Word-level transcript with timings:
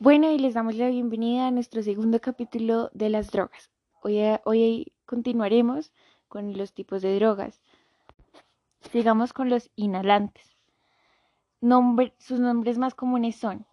Bueno, 0.00 0.30
y 0.30 0.38
les 0.38 0.54
damos 0.54 0.76
la 0.76 0.88
bienvenida 0.90 1.48
a 1.48 1.50
nuestro 1.50 1.82
segundo 1.82 2.20
capítulo 2.20 2.88
de 2.94 3.08
las 3.08 3.32
drogas. 3.32 3.72
Hoy, 4.00 4.20
hoy 4.44 4.92
continuaremos 5.06 5.92
con 6.28 6.56
los 6.56 6.72
tipos 6.72 7.02
de 7.02 7.16
drogas. 7.16 7.60
Sigamos 8.92 9.32
con 9.32 9.50
los 9.50 9.72
inhalantes. 9.74 10.56
sus 12.18 12.38
nombres 12.38 12.78
más 12.78 12.94
comunes 12.94 13.34
son 13.34 13.66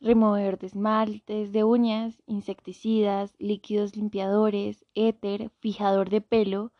removedor 0.00 0.56
de 0.56 0.68
esmaltes, 0.68 1.50
de 1.50 1.64
uñas, 1.64 2.22
insecticidas, 2.26 3.34
líquidos 3.40 3.96
limpiadores, 3.96 4.84
éter, 4.94 5.50
fijador 5.58 6.10
de 6.10 6.20
pelo, 6.20 6.70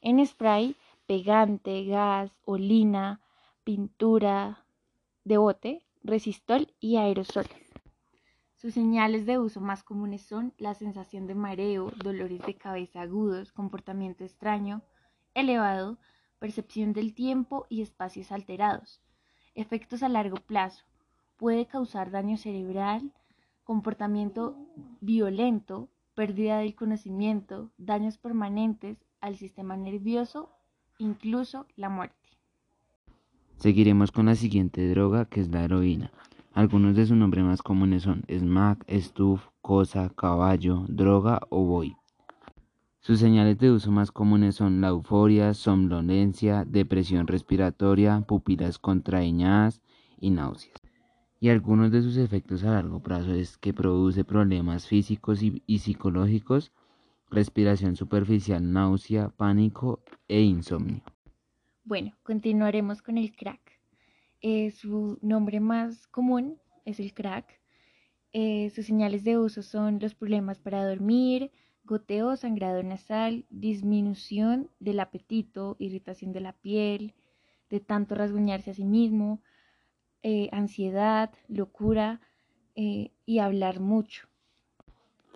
en 0.00 0.24
spray, 0.24 0.76
pegante, 1.06 1.84
gas, 1.86 2.30
olina, 2.44 3.20
pintura 3.64 4.64
de 5.24 5.38
bote, 5.38 5.82
resistol 6.04 6.72
y 6.78 6.98
aerosoles. 6.98 7.63
Sus 8.64 8.72
señales 8.72 9.26
de 9.26 9.38
uso 9.38 9.60
más 9.60 9.82
comunes 9.82 10.22
son 10.22 10.54
la 10.56 10.72
sensación 10.72 11.26
de 11.26 11.34
mareo, 11.34 11.92
dolores 12.02 12.40
de 12.46 12.54
cabeza 12.54 13.02
agudos, 13.02 13.52
comportamiento 13.52 14.24
extraño, 14.24 14.80
elevado, 15.34 15.98
percepción 16.38 16.94
del 16.94 17.12
tiempo 17.12 17.66
y 17.68 17.82
espacios 17.82 18.32
alterados. 18.32 19.02
Efectos 19.54 20.02
a 20.02 20.08
largo 20.08 20.38
plazo. 20.38 20.82
Puede 21.36 21.66
causar 21.66 22.10
daño 22.10 22.38
cerebral, 22.38 23.12
comportamiento 23.64 24.56
violento, 25.02 25.90
pérdida 26.14 26.56
del 26.56 26.74
conocimiento, 26.74 27.70
daños 27.76 28.16
permanentes 28.16 28.96
al 29.20 29.36
sistema 29.36 29.76
nervioso, 29.76 30.48
incluso 30.96 31.66
la 31.76 31.90
muerte. 31.90 32.30
Seguiremos 33.58 34.10
con 34.10 34.24
la 34.24 34.34
siguiente 34.34 34.88
droga 34.88 35.26
que 35.26 35.42
es 35.42 35.48
la 35.48 35.64
heroína. 35.64 36.10
Algunos 36.54 36.94
de 36.94 37.04
sus 37.04 37.16
nombres 37.16 37.44
más 37.44 37.62
comunes 37.62 38.04
son 38.04 38.22
smack, 38.28 38.84
stuff, 39.00 39.48
cosa, 39.60 40.08
caballo, 40.10 40.84
droga 40.88 41.40
o 41.50 41.64
boy. 41.64 41.96
Sus 43.00 43.18
señales 43.18 43.58
de 43.58 43.72
uso 43.72 43.90
más 43.90 44.12
comunes 44.12 44.54
son 44.54 44.80
la 44.80 44.88
euforia, 44.88 45.52
somnolencia, 45.52 46.64
depresión 46.64 47.26
respiratoria, 47.26 48.20
pupilas 48.20 48.78
contraíñadas 48.78 49.82
y 50.20 50.30
náuseas. 50.30 50.80
Y 51.40 51.48
algunos 51.48 51.90
de 51.90 52.02
sus 52.02 52.16
efectos 52.16 52.62
a 52.62 52.70
largo 52.70 53.00
plazo 53.00 53.34
es 53.34 53.58
que 53.58 53.74
produce 53.74 54.24
problemas 54.24 54.86
físicos 54.86 55.42
y, 55.42 55.60
y 55.66 55.80
psicológicos, 55.80 56.70
respiración 57.32 57.96
superficial, 57.96 58.72
náusea, 58.72 59.28
pánico 59.30 60.04
e 60.28 60.42
insomnio. 60.42 61.02
Bueno, 61.82 62.12
continuaremos 62.22 63.02
con 63.02 63.18
el 63.18 63.34
crack. 63.34 63.74
Eh, 64.46 64.72
su 64.72 65.18
nombre 65.22 65.58
más 65.58 66.06
común 66.08 66.60
es 66.84 67.00
el 67.00 67.14
crack. 67.14 67.62
Eh, 68.34 68.68
sus 68.74 68.84
señales 68.84 69.24
de 69.24 69.38
uso 69.38 69.62
son 69.62 69.98
los 70.00 70.14
problemas 70.14 70.58
para 70.58 70.86
dormir, 70.86 71.50
goteo, 71.84 72.36
sangrado 72.36 72.82
nasal, 72.82 73.46
disminución 73.48 74.68
del 74.80 75.00
apetito, 75.00 75.76
irritación 75.78 76.34
de 76.34 76.42
la 76.42 76.52
piel, 76.52 77.14
de 77.70 77.80
tanto 77.80 78.16
rasguñarse 78.16 78.72
a 78.72 78.74
sí 78.74 78.84
mismo, 78.84 79.40
eh, 80.22 80.50
ansiedad, 80.52 81.32
locura 81.48 82.20
y 82.74 83.38
hablar 83.38 83.80
mucho. 83.80 84.28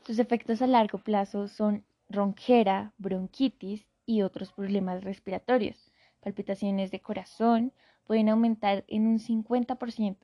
Sus 0.04 0.18
efectos 0.18 0.60
a 0.60 0.66
largo 0.66 0.98
plazo 0.98 1.48
son 1.48 1.84
ronquera, 2.10 2.92
bronquitis 2.98 3.86
y 4.04 4.20
otros 4.20 4.52
problemas 4.52 5.02
respiratorios, 5.02 5.92
palpitaciones 6.20 6.90
de 6.90 7.00
corazón, 7.00 7.72
pueden 8.08 8.30
aumentar 8.30 8.84
en 8.88 9.06
un 9.06 9.18
50% 9.18 10.16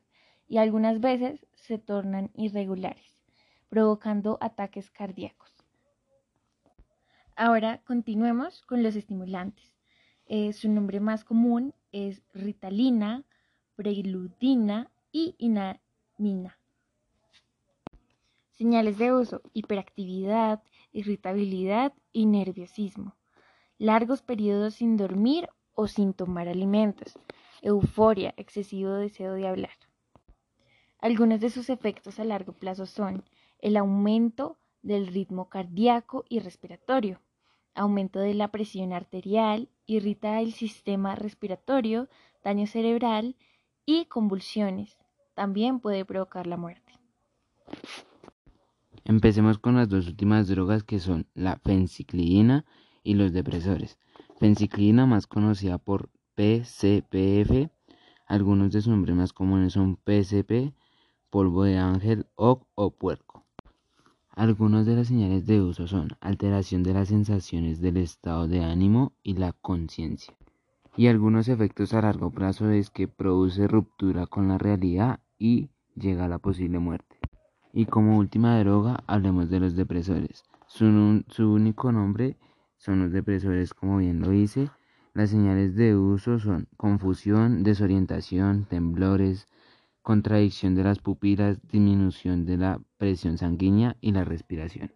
y 0.49 0.57
algunas 0.57 1.01
veces 1.01 1.47
se 1.53 1.79
tornan 1.79 2.31
irregulares, 2.35 3.21
provocando 3.69 4.39
ataques 4.41 4.91
cardíacos. 4.91 5.53
Ahora 7.37 7.83
continuemos 7.85 8.63
con 8.63 8.83
los 8.83 8.97
estimulantes. 8.97 9.71
Eh, 10.25 10.55
su 10.55 10.71
nombre 10.71 10.99
más 10.99 11.25
común 11.25 11.75
es 11.93 12.23
ritalina, 12.33 13.23
preludina 13.77 14.91
y 15.13 15.35
inamina. 15.37 16.59
Señales 18.53 18.97
de 18.97 19.13
uso, 19.13 19.43
hiperactividad, 19.53 20.63
irritabilidad 20.93 21.93
y 22.13 22.25
nerviosismo. 22.25 23.15
Largos 23.77 24.23
periodos 24.23 24.77
sin 24.77 24.97
dormir 24.97 25.51
o 25.75 25.87
sin 25.87 26.15
tomar 26.15 26.49
alimentos 26.49 27.19
euforia, 27.65 28.35
excesivo 28.37 28.93
deseo 28.93 29.33
de 29.35 29.49
hablar. 29.49 29.77
Algunos 31.01 31.41
de 31.41 31.51
sus 31.51 31.71
efectos 31.71 32.21
a 32.21 32.25
largo 32.25 32.53
plazo 32.53 32.87
son 32.87 33.25
el 33.59 33.77
aumento 33.77 34.59
del 34.83 35.07
ritmo 35.07 35.49
cardíaco 35.49 36.25
y 36.29 36.41
respiratorio, 36.41 37.21
aumento 37.75 38.21
de 38.21 38.35
la 38.35 38.49
presión 38.49 38.93
arterial, 38.93 39.69
irrita 39.87 40.41
el 40.41 40.53
sistema 40.53 41.15
respiratorio, 41.15 42.09
daño 42.43 42.67
cerebral 42.67 43.37
y 43.87 44.05
convulsiones. 44.07 44.99
También 45.35 45.81
puede 45.81 46.05
provocar 46.05 46.47
la 46.47 46.57
muerte. 46.57 46.93
Empecemos 49.05 49.59
con 49.59 49.77
las 49.77 49.89
dos 49.89 50.07
últimas 50.07 50.49
drogas 50.49 50.85
que 50.85 51.01
son 51.01 51.27
la 51.35 51.57
fenciclidina 51.57 52.65
y 53.03 53.15
los 53.15 53.33
depresores. 53.33 53.99
Fenciclidina 54.39 55.07
más 55.07 55.27
conocida 55.27 55.79
por 55.79 56.11
PCPF. 56.35 57.71
Algunos 58.27 58.73
de 58.73 58.81
sus 58.81 58.91
nombres 58.91 59.17
más 59.17 59.33
comunes 59.33 59.75
son 59.75 59.97
PCP, 59.97 60.75
polvo 61.31 61.65
de 61.65 61.79
ángel, 61.79 62.27
OC 62.37 62.67
o 62.75 62.91
puerco. 62.91 63.45
Algunas 64.31 64.85
de 64.85 64.97
las 64.97 65.09
señales 65.09 65.47
de 65.47 65.63
uso 65.63 65.87
son 65.87 66.09
alteración 66.21 66.83
de 66.83 66.93
las 66.93 67.09
sensaciones 67.09 67.81
del 67.81 67.99
estado 67.99 68.49
de 68.49 68.65
ánimo 68.65 69.13
y 69.23 69.35
la 69.35 69.53
conciencia. 69.53 70.35
Y 70.97 71.07
algunos 71.07 71.49
efectos 71.49 71.95
a 71.95 72.03
largo 72.03 72.31
plazo 72.31 72.71
es 72.71 72.91
que 72.91 73.07
produce 73.07 73.69
ruptura 73.69 74.27
con 74.27 74.49
la 74.49 74.59
realidad 74.59 75.21
y 75.39 75.71
llega 75.95 76.25
a 76.25 76.29
la 76.29 76.39
posible 76.39 76.79
muerte. 76.79 77.17
Y 77.73 77.87
como 77.87 78.19
última 78.19 78.59
droga, 78.59 79.05
hablemos 79.07 79.51
de 79.51 79.61
los 79.61 79.77
depresores. 79.77 80.45
Su, 80.67 81.25
su 81.29 81.53
único 81.53 81.93
nombre 81.93 82.37
son 82.77 83.01
los 83.01 83.13
depresores, 83.13 83.75
como 83.75 83.99
bien 83.99 84.21
lo 84.21 84.33
hice, 84.33 84.71
las 85.15 85.31
señales 85.31 85.77
de 85.77 85.97
uso 85.97 86.41
son 86.41 86.67
confusión, 86.77 87.63
desorientación, 87.63 88.65
temblores, 88.65 89.47
contradicción 90.03 90.75
de 90.75 90.83
las 90.83 90.99
pupilas, 90.99 91.59
disminución 91.71 92.45
de 92.45 92.57
la 92.57 92.81
presión 92.99 93.39
sanguínea 93.39 93.97
y 94.01 94.11
la 94.11 94.25
respiración. 94.25 94.91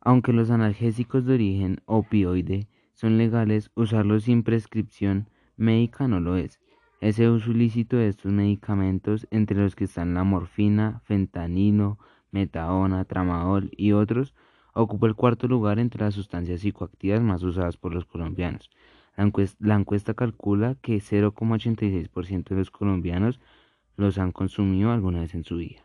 Aunque 0.00 0.32
los 0.32 0.50
analgésicos 0.50 1.26
de 1.26 1.34
origen 1.34 1.80
opioide 1.86 2.68
son 2.94 3.18
legales, 3.18 3.70
usarlos 3.74 4.24
sin 4.24 4.42
prescripción 4.42 5.28
médica 5.56 6.08
no 6.08 6.20
lo 6.20 6.36
es. 6.36 6.60
Ese 7.00 7.28
uso 7.28 7.52
ilícito 7.52 7.96
de 7.96 8.08
estos 8.08 8.32
medicamentos, 8.32 9.28
entre 9.30 9.58
los 9.58 9.76
que 9.76 9.84
están 9.84 10.14
la 10.14 10.24
morfina, 10.24 11.00
fentanilo, 11.04 11.98
metadona, 12.32 13.04
tramadol 13.04 13.70
y 13.76 13.92
otros, 13.92 14.34
ocupa 14.74 15.06
el 15.06 15.14
cuarto 15.14 15.46
lugar 15.46 15.78
entre 15.78 16.04
las 16.04 16.14
sustancias 16.14 16.60
psicoactivas 16.60 17.20
más 17.20 17.42
usadas 17.42 17.76
por 17.76 17.94
los 17.94 18.04
colombianos. 18.04 18.70
La 19.58 19.74
encuesta, 19.74 20.14
calcula 20.14 20.76
que 20.76 20.98
0,86% 20.98 22.48
de 22.48 22.56
los 22.56 22.70
colombianos 22.70 23.40
los 23.98 24.16
han 24.16 24.32
consumido 24.32 24.92
alguna 24.92 25.20
vez 25.20 25.34
en 25.34 25.44
su 25.44 25.56
vida. 25.56 25.82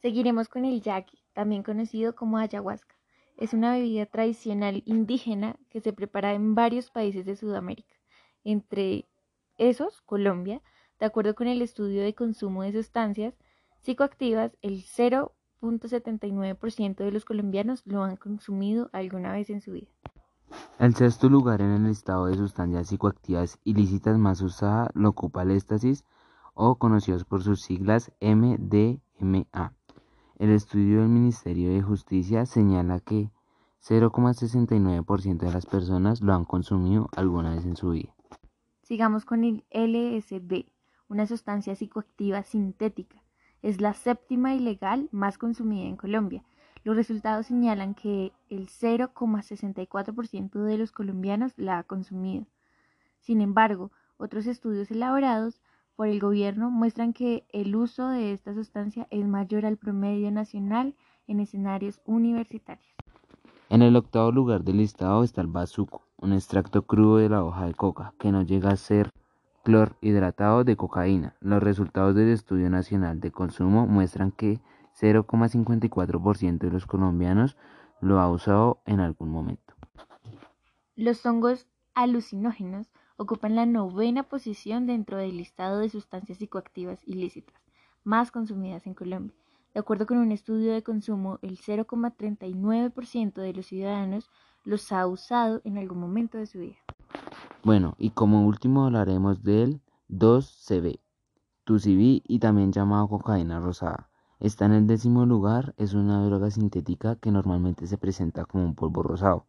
Seguiremos 0.00 0.48
con 0.48 0.64
el 0.64 0.80
yaqui, 0.80 1.22
también 1.34 1.62
conocido 1.62 2.16
como 2.16 2.38
ayahuasca. 2.38 2.96
Es 3.36 3.52
una 3.52 3.72
bebida 3.72 4.06
tradicional 4.06 4.82
indígena 4.86 5.56
que 5.68 5.80
se 5.80 5.92
prepara 5.92 6.32
en 6.32 6.54
varios 6.54 6.90
países 6.90 7.26
de 7.26 7.36
Sudamérica, 7.36 7.94
entre 8.42 9.06
esos, 9.58 10.00
Colombia, 10.02 10.62
de 10.98 11.06
acuerdo 11.06 11.34
con 11.34 11.46
el 11.46 11.60
estudio 11.60 12.02
de 12.02 12.14
consumo 12.14 12.62
de 12.62 12.72
sustancias 12.72 13.34
psicoactivas, 13.82 14.56
el 14.62 14.82
0.79% 14.82 16.96
de 16.96 17.12
los 17.12 17.26
colombianos 17.26 17.82
lo 17.84 18.02
han 18.02 18.16
consumido 18.16 18.88
alguna 18.92 19.32
vez 19.32 19.50
en 19.50 19.60
su 19.60 19.72
vida. 19.72 19.90
El 20.78 20.94
sexto 20.94 21.28
lugar 21.28 21.60
en 21.60 21.72
el 21.72 21.84
listado 21.84 22.26
de 22.26 22.36
sustancias 22.36 22.88
psicoactivas 22.88 23.58
ilícitas 23.64 24.16
más 24.16 24.40
usada 24.40 24.90
lo 24.94 25.10
ocupa 25.10 25.42
el 25.42 25.50
éxtasis 25.50 26.04
o 26.56 26.74
conocidos 26.76 27.24
por 27.24 27.44
sus 27.44 27.60
siglas 27.62 28.10
MDMA. 28.20 29.72
El 30.38 30.50
estudio 30.50 31.00
del 31.00 31.10
Ministerio 31.10 31.70
de 31.70 31.82
Justicia 31.82 32.46
señala 32.46 32.98
que 32.98 33.30
0,69% 33.86 35.36
de 35.36 35.52
las 35.52 35.66
personas 35.66 36.22
lo 36.22 36.34
han 36.34 36.46
consumido 36.46 37.08
alguna 37.14 37.54
vez 37.54 37.64
en 37.66 37.76
su 37.76 37.90
vida. 37.90 38.12
Sigamos 38.82 39.24
con 39.24 39.44
el 39.44 39.64
LSD, 39.70 40.64
una 41.08 41.26
sustancia 41.26 41.76
psicoactiva 41.76 42.42
sintética. 42.42 43.22
Es 43.62 43.80
la 43.80 43.92
séptima 43.92 44.54
ilegal 44.54 45.08
más 45.12 45.38
consumida 45.38 45.86
en 45.86 45.96
Colombia. 45.96 46.42
Los 46.84 46.96
resultados 46.96 47.46
señalan 47.46 47.94
que 47.94 48.32
el 48.48 48.68
0,64% 48.68 50.62
de 50.62 50.78
los 50.78 50.90
colombianos 50.90 51.52
la 51.56 51.78
ha 51.78 51.82
consumido. 51.82 52.46
Sin 53.20 53.40
embargo, 53.42 53.92
otros 54.16 54.46
estudios 54.46 54.90
elaborados 54.90 55.60
por 55.96 56.08
el 56.08 56.20
gobierno 56.20 56.70
muestran 56.70 57.12
que 57.12 57.46
el 57.52 57.74
uso 57.74 58.08
de 58.08 58.32
esta 58.32 58.54
sustancia 58.54 59.08
es 59.10 59.26
mayor 59.26 59.64
al 59.64 59.78
promedio 59.78 60.30
nacional 60.30 60.94
en 61.26 61.40
escenarios 61.40 62.00
universitarios. 62.04 62.86
En 63.70 63.82
el 63.82 63.96
octavo 63.96 64.30
lugar 64.30 64.62
del 64.62 64.76
listado 64.76 65.24
está 65.24 65.40
el 65.40 65.48
bazuco, 65.48 66.02
un 66.18 66.32
extracto 66.32 66.82
crudo 66.82 67.16
de 67.16 67.28
la 67.28 67.42
hoja 67.42 67.66
de 67.66 67.74
coca, 67.74 68.14
que 68.18 68.30
no 68.30 68.42
llega 68.42 68.70
a 68.70 68.76
ser 68.76 69.10
clorhidratado 69.64 70.62
de 70.62 70.76
cocaína. 70.76 71.34
Los 71.40 71.62
resultados 71.62 72.14
del 72.14 72.28
Estudio 72.28 72.70
Nacional 72.70 73.18
de 73.18 73.32
Consumo 73.32 73.86
muestran 73.86 74.30
que 74.30 74.60
0,54% 75.00 76.58
de 76.58 76.70
los 76.70 76.86
colombianos 76.86 77.56
lo 78.00 78.20
ha 78.20 78.30
usado 78.30 78.80
en 78.86 79.00
algún 79.00 79.30
momento. 79.30 79.74
Los 80.94 81.26
hongos 81.26 81.66
alucinógenos 81.94 82.92
ocupan 83.16 83.56
la 83.56 83.66
novena 83.66 84.22
posición 84.22 84.86
dentro 84.86 85.18
del 85.18 85.36
listado 85.36 85.78
de 85.78 85.88
sustancias 85.88 86.38
psicoactivas 86.38 87.00
ilícitas 87.06 87.66
más 88.06 88.30
consumidas 88.30 88.86
en 88.86 88.94
Colombia. 88.94 89.34
De 89.74 89.80
acuerdo 89.80 90.06
con 90.06 90.18
un 90.18 90.32
estudio 90.32 90.72
de 90.72 90.82
consumo, 90.82 91.38
el 91.42 91.58
0,39% 91.58 93.34
de 93.34 93.52
los 93.52 93.66
ciudadanos 93.66 94.30
los 94.64 94.90
ha 94.92 95.06
usado 95.06 95.60
en 95.64 95.76
algún 95.76 96.00
momento 96.00 96.38
de 96.38 96.46
su 96.46 96.60
vida. 96.60 96.76
Bueno, 97.62 97.94
y 97.98 98.10
como 98.10 98.46
último 98.46 98.86
hablaremos 98.86 99.42
del 99.42 99.80
2CB, 100.08 101.00
2CB 101.66 102.22
y 102.26 102.38
también 102.38 102.72
llamado 102.72 103.08
cocaína 103.08 103.60
rosada. 103.60 104.08
Está 104.38 104.66
en 104.66 104.72
el 104.72 104.86
décimo 104.86 105.26
lugar, 105.26 105.74
es 105.76 105.94
una 105.94 106.24
droga 106.24 106.50
sintética 106.50 107.16
que 107.16 107.30
normalmente 107.30 107.86
se 107.86 107.98
presenta 107.98 108.44
como 108.44 108.64
un 108.64 108.74
polvo 108.74 109.02
rosado, 109.02 109.46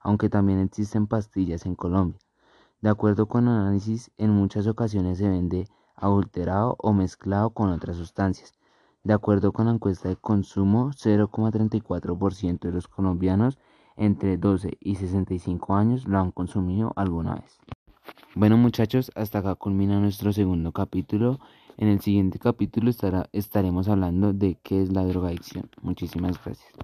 aunque 0.00 0.30
también 0.30 0.60
existen 0.60 1.06
pastillas 1.06 1.66
en 1.66 1.74
Colombia. 1.74 2.18
De 2.80 2.90
acuerdo 2.90 3.26
con 3.26 3.48
análisis, 3.48 4.10
en 4.18 4.30
muchas 4.30 4.66
ocasiones 4.68 5.18
se 5.18 5.28
vende 5.28 5.68
adulterado 5.96 6.76
o 6.78 6.92
mezclado 6.92 7.50
con 7.50 7.70
otras 7.70 7.96
sustancias. 7.96 8.52
De 9.02 9.14
acuerdo 9.14 9.52
con 9.52 9.66
la 9.66 9.72
encuesta 9.72 10.08
de 10.08 10.16
consumo, 10.16 10.90
0,34% 10.90 12.60
de 12.60 12.72
los 12.72 12.86
colombianos 12.86 13.58
entre 13.96 14.36
12 14.36 14.78
y 14.80 14.94
65 14.94 15.74
años 15.74 16.06
lo 16.06 16.20
han 16.20 16.30
consumido 16.30 16.92
alguna 16.94 17.34
vez. 17.34 17.58
Bueno 18.34 18.56
muchachos, 18.56 19.10
hasta 19.16 19.40
acá 19.40 19.56
culmina 19.56 19.98
nuestro 19.98 20.32
segundo 20.32 20.72
capítulo. 20.72 21.40
En 21.76 21.88
el 21.88 22.00
siguiente 22.00 22.38
capítulo 22.38 22.90
estaremos 23.32 23.88
hablando 23.88 24.32
de 24.32 24.56
qué 24.62 24.82
es 24.82 24.92
la 24.92 25.04
drogadicción. 25.04 25.68
Muchísimas 25.82 26.42
gracias. 26.44 26.74